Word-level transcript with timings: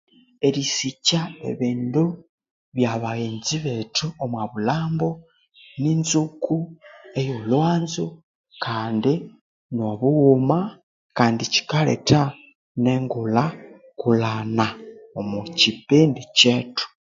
Erisikya 0.47 1.21
ebindu 1.49 2.03
bya 2.75 2.93
baghenzi 3.01 3.55
bethu 3.65 4.05
omwa 4.23 4.43
bulhambo, 4.51 5.09
ninzuko 5.81 6.55
eyo 7.19 7.33
olhwanzo 7.41 8.05
kandi 8.63 9.13
nobughuma 9.75 10.59
kandi 11.17 11.43
kyikaletha 11.53 12.21
ne 12.83 12.93
ngulhakulhana 13.03 14.67
omwa 15.19 15.43
kyipindi 15.57 16.21
kyethu. 16.37 16.85